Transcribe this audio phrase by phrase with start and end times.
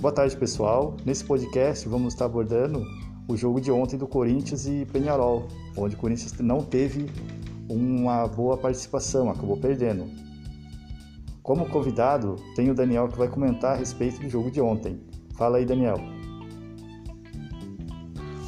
[0.00, 0.96] Boa tarde, pessoal.
[1.04, 2.82] Nesse podcast vamos estar abordando
[3.28, 7.04] o jogo de ontem do Corinthians e Penharol, onde o Corinthians não teve
[7.68, 10.06] uma boa participação, acabou perdendo.
[11.42, 14.98] Como convidado, tem o Daniel que vai comentar a respeito do jogo de ontem.
[15.36, 16.00] Fala aí, Daniel.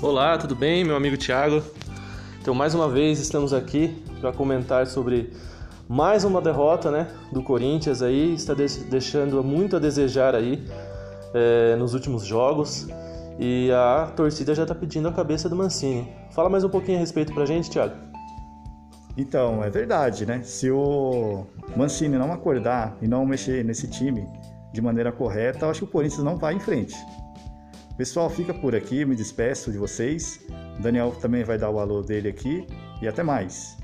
[0.00, 1.64] Olá, tudo bem, meu amigo Thiago?
[2.40, 5.32] Então, mais uma vez estamos aqui para comentar sobre
[5.88, 10.64] mais uma derrota, né, do Corinthians aí, está deixando muito a desejar aí
[11.34, 12.86] é, nos últimos jogos
[13.38, 16.12] e a torcida já está pedindo a cabeça do Mancini.
[16.32, 17.94] Fala mais um pouquinho a respeito pra gente, Thiago.
[19.16, 20.42] Então, é verdade, né?
[20.42, 24.26] Se o Mancini não acordar e não mexer nesse time
[24.72, 26.94] de maneira correta, eu acho que o Corinthians não vai em frente.
[27.96, 30.40] Pessoal, fica por aqui, me despeço de vocês.
[30.78, 32.66] O Daniel também vai dar o alô dele aqui
[33.02, 33.76] e até mais.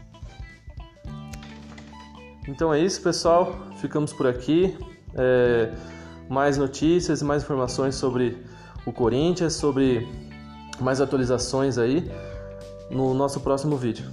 [2.49, 3.55] Então é isso, pessoal.
[3.81, 4.77] Ficamos por aqui.
[5.15, 5.73] É,
[6.29, 8.37] mais notícias mais informações sobre
[8.85, 10.07] o Corinthians, sobre
[10.81, 12.11] mais atualizações aí
[12.91, 14.05] no nosso próximo vídeo.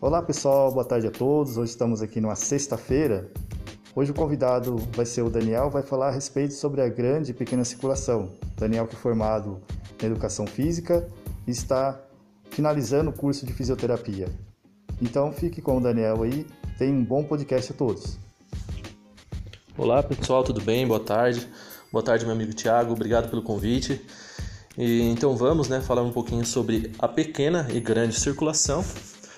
[0.00, 1.56] Olá pessoal, boa tarde a todos.
[1.56, 3.30] Hoje estamos aqui numa sexta-feira.
[3.94, 7.34] Hoje o convidado vai ser o Daniel, vai falar a respeito sobre a grande e
[7.34, 8.30] pequena circulação.
[8.56, 9.60] Daniel que é formado
[10.02, 11.06] em educação física
[11.46, 12.00] e está
[12.48, 14.28] finalizando o curso de fisioterapia.
[15.00, 16.46] Então fique com o Daniel aí,
[16.78, 18.18] tenha um bom podcast a todos.
[19.76, 20.86] Olá pessoal, tudo bem?
[20.86, 21.46] Boa tarde.
[21.92, 24.00] Boa tarde, meu amigo Tiago, obrigado pelo convite.
[24.78, 28.82] E, então vamos né, falar um pouquinho sobre a pequena e grande circulação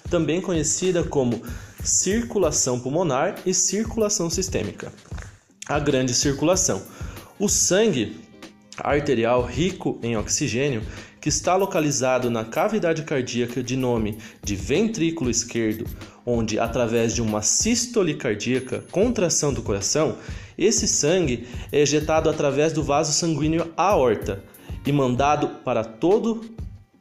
[0.09, 1.43] também conhecida como
[1.85, 4.93] circulação pulmonar e circulação sistêmica.
[5.69, 6.83] A grande circulação.
[7.39, 8.17] O sangue
[8.79, 10.83] arterial rico em oxigênio,
[11.21, 15.87] que está localizado na cavidade cardíaca de nome de ventrículo esquerdo,
[16.27, 20.17] onde através de uma sístole cardíaca, contração do coração,
[20.57, 24.43] esse sangue é ejetado através do vaso sanguíneo aorta
[24.87, 26.45] e mandado para todo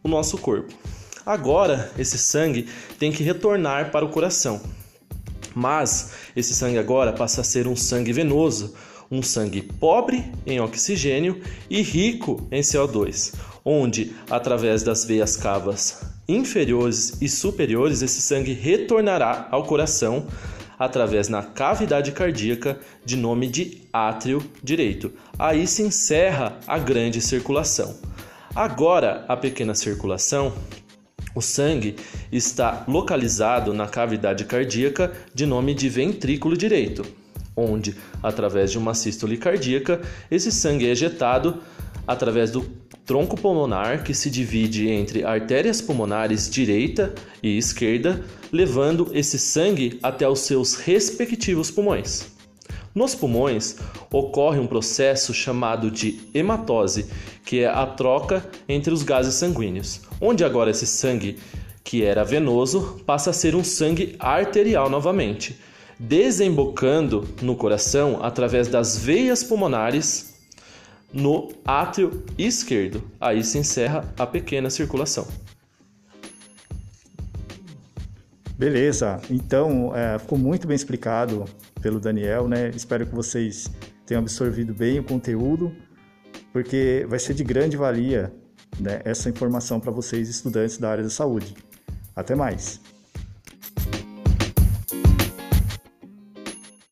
[0.04, 0.74] o nosso corpo.
[1.26, 2.68] Agora, esse sangue
[3.00, 4.62] tem que retornar para o coração.
[5.56, 8.74] Mas esse sangue agora passa a ser um sangue venoso,
[9.10, 17.22] um sangue pobre em oxigênio e rico em CO2, onde, através das veias cavas inferiores
[17.22, 20.26] e superiores, esse sangue retornará ao coração
[20.80, 25.14] através na cavidade cardíaca de nome de átrio direito.
[25.38, 27.96] Aí se encerra a grande circulação.
[28.56, 30.54] Agora, a pequena circulação
[31.36, 31.96] o sangue
[32.32, 37.06] está localizado na cavidade cardíaca de nome de ventrículo direito,
[37.56, 41.62] onde, através de uma sístole cardíaca, esse sangue é ejetado
[42.08, 42.62] através do
[43.06, 50.28] tronco pulmonar que se divide entre artérias pulmonares direita e esquerda, levando esse sangue até
[50.28, 52.33] os seus respectivos pulmões.
[52.94, 53.78] Nos pulmões
[54.12, 57.08] ocorre um processo chamado de hematose,
[57.44, 61.40] que é a troca entre os gases sanguíneos, onde agora esse sangue
[61.84, 65.60] que era venoso passa a ser um sangue arterial novamente,
[66.00, 70.36] desembocando no coração através das veias pulmonares
[71.12, 73.04] no átrio esquerdo.
[73.20, 75.28] Aí se encerra a pequena circulação.
[78.64, 81.44] Beleza, então é, ficou muito bem explicado
[81.82, 82.70] pelo Daniel, né?
[82.70, 83.70] Espero que vocês
[84.06, 85.76] tenham absorvido bem o conteúdo,
[86.54, 88.34] porque vai ser de grande valia
[88.80, 91.54] né, essa informação para vocês, estudantes da área da saúde.
[92.16, 92.80] Até mais!